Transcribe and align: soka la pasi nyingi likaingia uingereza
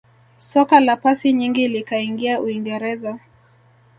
soka 0.37 0.79
la 0.79 0.97
pasi 0.97 1.33
nyingi 1.33 1.67
likaingia 1.67 2.41
uingereza 2.41 3.19